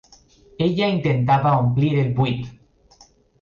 [0.67, 3.05] Ella intentava omplir el buit.